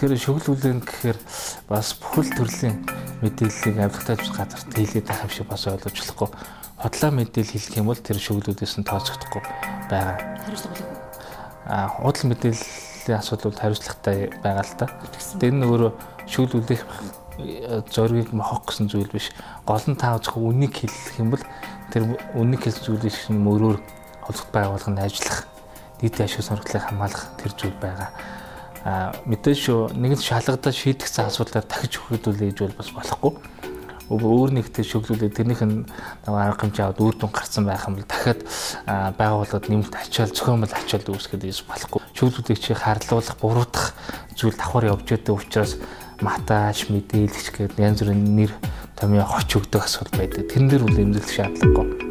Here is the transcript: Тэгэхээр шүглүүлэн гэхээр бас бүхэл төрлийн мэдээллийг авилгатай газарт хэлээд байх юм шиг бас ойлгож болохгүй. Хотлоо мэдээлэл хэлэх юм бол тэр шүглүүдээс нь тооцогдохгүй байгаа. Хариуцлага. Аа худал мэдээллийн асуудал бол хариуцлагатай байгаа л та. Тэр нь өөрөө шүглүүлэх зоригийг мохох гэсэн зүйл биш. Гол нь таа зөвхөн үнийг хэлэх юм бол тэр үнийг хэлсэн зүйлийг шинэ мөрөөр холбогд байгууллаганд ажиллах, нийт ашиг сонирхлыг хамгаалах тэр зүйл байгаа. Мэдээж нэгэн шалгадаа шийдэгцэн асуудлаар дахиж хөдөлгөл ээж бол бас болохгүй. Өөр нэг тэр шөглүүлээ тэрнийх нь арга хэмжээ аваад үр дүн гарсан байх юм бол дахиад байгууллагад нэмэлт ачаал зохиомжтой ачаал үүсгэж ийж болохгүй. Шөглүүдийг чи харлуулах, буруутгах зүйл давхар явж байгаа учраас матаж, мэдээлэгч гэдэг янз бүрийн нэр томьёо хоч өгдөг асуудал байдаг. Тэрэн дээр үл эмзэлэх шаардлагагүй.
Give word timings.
Тэгэхээр 0.00 0.16
шүглүүлэн 0.16 0.80
гэхээр 0.80 1.18
бас 1.68 1.92
бүхэл 1.92 2.32
төрлийн 2.32 2.88
мэдээллийг 3.20 3.76
авилгатай 3.84 4.16
газарт 4.16 4.72
хэлээд 4.72 5.04
байх 5.04 5.28
юм 5.28 5.28
шиг 5.28 5.44
бас 5.44 5.68
ойлгож 5.68 5.92
болохгүй. 5.92 6.28
Хотлоо 6.80 7.10
мэдээлэл 7.20 7.52
хэлэх 7.52 7.76
юм 7.76 7.92
бол 7.92 8.00
тэр 8.00 8.16
шүглүүдээс 8.16 8.80
нь 8.80 8.88
тооцогдохгүй 8.88 9.44
байгаа. 9.92 10.16
Хариуцлага. 10.40 10.88
Аа 11.68 11.88
худал 12.00 12.32
мэдээллийн 12.32 13.20
асуудал 13.20 13.52
бол 13.52 13.60
хариуцлагатай 13.60 14.16
байгаа 14.40 14.64
л 14.64 14.76
та. 14.80 14.86
Тэр 15.36 15.52
нь 15.52 15.68
өөрөө 15.68 15.92
шүглүүлэх 16.32 16.82
зоригийг 17.92 18.32
мохох 18.32 18.72
гэсэн 18.72 18.88
зүйл 18.88 19.12
биш. 19.12 19.28
Гол 19.68 19.84
нь 19.84 20.00
таа 20.00 20.16
зөвхөн 20.16 20.64
үнийг 20.64 20.80
хэлэх 20.80 21.20
юм 21.20 21.36
бол 21.36 21.44
тэр 21.92 22.08
үнийг 22.40 22.64
хэлсэн 22.64 22.88
зүйлийг 22.88 23.12
шинэ 23.12 23.36
мөрөөр 23.36 23.76
холбогд 24.24 24.48
байгууллаганд 24.48 25.04
ажиллах, 25.04 25.44
нийт 26.00 26.16
ашиг 26.16 26.40
сонирхлыг 26.40 26.88
хамгаалах 26.88 27.36
тэр 27.36 27.52
зүйл 27.52 27.76
байгаа. 27.76 28.08
Мэдээж 28.84 29.92
нэгэн 29.92 30.20
шалгадаа 30.20 30.72
шийдэгцэн 30.72 31.28
асуудлаар 31.28 31.66
дахиж 31.68 32.00
хөдөлгөл 32.00 32.48
ээж 32.48 32.58
бол 32.64 32.78
бас 32.80 32.90
болохгүй. 32.96 33.32
Өөр 34.10 34.50
нэг 34.56 34.72
тэр 34.74 34.88
шөглүүлээ 34.88 35.30
тэрнийх 35.30 35.62
нь 35.62 35.86
арга 36.26 36.66
хэмжээ 36.66 36.82
аваад 36.90 36.98
үр 36.98 37.14
дүн 37.14 37.30
гарсан 37.30 37.62
байх 37.68 37.86
юм 37.86 38.00
бол 38.00 38.08
дахиад 38.10 38.42
байгууллагад 39.14 39.70
нэмэлт 39.70 39.94
ачаал 39.94 40.34
зохиомжтой 40.34 40.82
ачаал 40.82 41.14
үүсгэж 41.14 41.42
ийж 41.46 41.62
болохгүй. 41.62 42.02
Шөглүүдийг 42.18 42.58
чи 42.58 42.74
харлуулах, 42.74 43.38
буруутгах 43.38 43.94
зүйл 44.34 44.58
давхар 44.58 44.90
явж 44.90 45.06
байгаа 45.06 45.38
учраас 45.38 45.78
матаж, 46.18 46.90
мэдээлэгч 46.90 47.46
гэдэг 47.54 47.78
янз 47.78 48.02
бүрийн 48.02 48.34
нэр 48.34 48.52
томьёо 48.98 49.30
хоч 49.30 49.54
өгдөг 49.54 49.86
асуудал 49.86 50.18
байдаг. 50.18 50.42
Тэрэн 50.50 50.68
дээр 50.74 50.84
үл 50.90 50.98
эмзэлэх 50.98 51.30
шаардлагагүй. 51.30 52.09